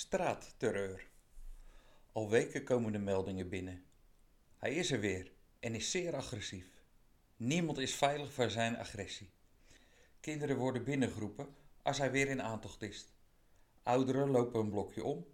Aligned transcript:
Straatterreur. 0.00 1.10
Al 2.12 2.30
weken 2.30 2.64
komen 2.64 2.92
de 2.92 2.98
meldingen 2.98 3.48
binnen. 3.48 3.84
Hij 4.56 4.74
is 4.74 4.90
er 4.90 5.00
weer 5.00 5.32
en 5.58 5.74
is 5.74 5.90
zeer 5.90 6.14
agressief. 6.14 6.66
Niemand 7.36 7.78
is 7.78 7.94
veilig 7.94 8.32
voor 8.32 8.50
zijn 8.50 8.76
agressie. 8.76 9.30
Kinderen 10.20 10.56
worden 10.56 10.84
binnengeroepen 10.84 11.54
als 11.82 11.98
hij 11.98 12.10
weer 12.10 12.28
in 12.28 12.42
aantocht 12.42 12.82
is. 12.82 13.06
Ouderen 13.82 14.30
lopen 14.30 14.60
een 14.60 14.70
blokje 14.70 15.04
om. 15.04 15.26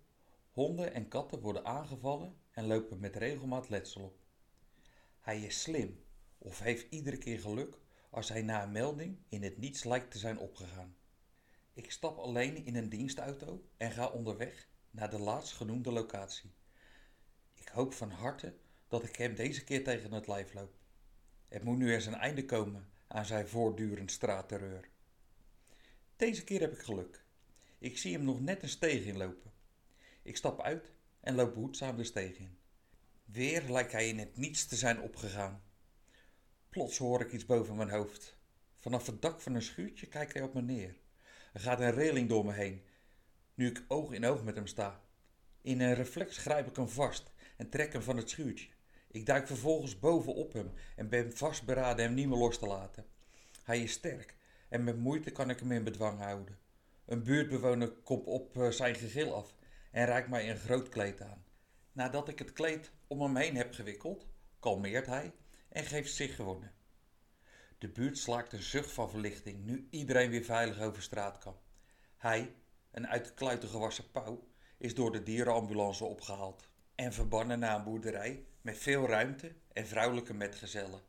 Honden 0.51 0.93
en 0.95 1.09
katten 1.09 1.41
worden 1.41 1.65
aangevallen 1.65 2.37
en 2.51 2.67
lopen 2.67 3.01
met 3.01 3.17
regelmaat 3.17 3.69
letsel 3.69 4.03
op. 4.03 4.19
Hij 5.21 5.41
is 5.41 5.63
slim 5.63 6.05
of 6.39 6.59
heeft 6.59 6.87
iedere 6.91 7.19
keer 7.19 7.41
geluk 7.41 7.79
als 8.11 8.29
hij 8.29 8.43
na 8.43 8.63
een 8.63 8.73
melding 8.73 9.19
in 9.29 9.43
het 9.43 9.59
niets 9.59 9.85
lijkt 9.85 10.11
te 10.11 10.19
zijn 10.19 10.39
opgegaan. 10.39 10.97
Ik 11.77 11.91
stap 11.91 12.19
alleen 12.19 12.65
in 12.65 12.77
een 12.77 12.89
dienstauto 12.89 13.69
en 13.77 13.91
ga 13.91 14.09
onderweg 14.09 14.69
naar 14.91 15.11
de 15.11 15.19
laatstgenoemde 15.19 15.93
locatie. 15.93 16.55
Ik 17.55 17.69
hoop 17.69 17.95
van 17.95 18.11
harte 18.11 18.57
dat 18.89 19.05
ik 19.05 19.17
hem 19.17 19.35
deze 19.35 19.65
keer 19.65 19.85
tegen 19.85 20.13
het 20.13 20.27
lijf 20.27 20.55
loop. 20.55 20.75
Het 21.49 21.63
moet 21.63 21.79
nu 21.79 21.95
eens 21.95 22.07
een 22.07 22.15
einde 22.15 22.45
komen 22.45 22.91
aan 23.07 23.27
zijn 23.27 23.49
voortdurend 23.49 24.11
straatterreur. 24.11 24.89
Deze 26.17 26.45
keer 26.45 26.61
heb 26.61 26.73
ik 26.73 26.83
geluk. 26.83 27.25
Ik 27.79 27.99
zie 27.99 28.13
hem 28.13 28.25
nog 28.25 28.41
net 28.41 28.63
een 28.63 28.69
steeg 28.69 29.05
inlopen. 29.05 29.53
Ik 30.23 30.37
stap 30.37 30.61
uit 30.61 30.93
en 31.21 31.35
loop 31.35 31.55
behoedzaam 31.55 31.97
de 31.97 32.05
steeg 32.05 32.39
in. 32.39 32.59
Weer 33.25 33.71
lijkt 33.71 33.93
hij 33.93 34.09
in 34.09 34.19
het 34.19 34.37
niets 34.37 34.67
te 34.67 34.77
zijn 34.77 35.01
opgegaan. 35.01 35.63
Plots 36.69 36.99
hoor 36.99 37.21
ik 37.21 37.33
iets 37.33 37.47
boven 37.47 37.77
mijn 37.77 37.91
hoofd. 37.91 38.39
Vanaf 38.79 39.07
het 39.07 39.23
dak 39.23 39.41
van 39.41 39.55
een 39.55 39.63
schuurtje 39.63 40.07
kijkt 40.07 40.33
hij 40.33 40.43
op 40.43 40.55
me 40.55 40.63
neer. 40.63 41.05
Er 41.57 41.63
gaat 41.63 41.81
een 41.81 41.95
reling 41.95 42.29
door 42.29 42.45
me 42.45 42.53
heen, 42.53 42.83
nu 43.55 43.67
ik 43.67 43.85
oog 43.89 44.13
in 44.13 44.25
oog 44.25 44.45
met 44.45 44.55
hem 44.55 44.67
sta. 44.67 45.01
In 45.61 45.81
een 45.81 45.95
reflex 45.95 46.37
grijp 46.37 46.67
ik 46.69 46.77
hem 46.77 46.89
vast 46.89 47.33
en 47.57 47.69
trek 47.69 47.93
hem 47.93 48.03
van 48.03 48.17
het 48.17 48.31
schuurtje. 48.31 48.69
Ik 49.11 49.27
duik 49.27 49.47
vervolgens 49.47 49.99
bovenop 49.99 50.53
hem 50.53 50.71
en 50.97 51.09
ben 51.09 51.37
vastberaden 51.37 52.05
hem 52.05 52.15
niet 52.15 52.29
meer 52.29 52.39
los 52.39 52.59
te 52.59 52.67
laten. 52.67 53.07
Hij 53.63 53.83
is 53.83 53.93
sterk 53.93 54.37
en 54.69 54.85
met 54.85 54.99
moeite 54.99 55.31
kan 55.31 55.51
ik 55.51 55.59
hem 55.59 55.73
in 55.73 55.85
bedwang 55.85 56.19
houden. 56.19 56.59
Een 57.07 57.23
buurtbewoner 57.23 57.91
komt 57.91 58.27
op 58.27 58.57
eh, 58.57 58.69
zijn 58.69 58.95
gegil 58.95 59.35
af 59.35 59.55
en 59.91 60.05
reikt 60.05 60.29
mij 60.29 60.51
een 60.51 60.59
groot 60.59 60.89
kleed 60.89 61.21
aan. 61.21 61.45
Nadat 61.93 62.29
ik 62.29 62.39
het 62.39 62.53
kleed 62.53 62.91
om 63.07 63.21
hem 63.21 63.37
heen 63.37 63.57
heb 63.57 63.75
gewikkeld, 63.75 64.27
kalmeert 64.61 65.07
hij 65.07 65.33
en 65.69 65.85
geeft 65.85 66.15
zich 66.15 66.37
gewonnen. 66.37 66.73
De 67.79 67.89
buurt 67.89 68.19
slaakt 68.19 68.53
een 68.53 68.63
zucht 68.63 68.93
van 68.93 69.11
verlichting 69.11 69.65
nu 69.65 69.87
iedereen 69.91 70.31
weer 70.31 70.45
veilig 70.45 70.81
over 70.81 71.03
straat 71.03 71.39
kan. 71.39 71.57
Hij, 72.17 72.55
een 72.91 73.07
uit 73.07 73.25
de 73.25 73.35
kluiten 73.35 73.69
gewassen 73.69 74.11
pauw, 74.11 74.49
is 74.79 74.95
door 74.95 75.13
de 75.13 75.23
dierenambulance 75.23 76.05
opgehaald 76.05 76.69
en 76.95 77.13
verbannen 77.13 77.59
naar 77.59 77.77
een 77.77 77.85
boerderij 77.85 78.45
met 78.61 78.79
veel 78.79 79.07
ruimte 79.07 79.55
en 79.73 79.87
vrouwelijke 79.87 80.35
metgezellen. 80.35 81.01